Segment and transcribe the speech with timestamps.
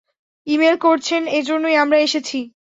[0.47, 2.39] Email করছেন, এজন্যই আমরা এসেছি।